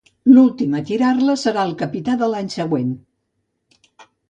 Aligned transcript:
L'últim 0.29 0.71
a 0.79 0.79
tirar-la 0.87 1.35
serà 1.41 1.67
el 1.69 1.75
capità 1.83 2.17
de 2.23 2.31
l'any 2.33 2.51
següent. 2.57 2.91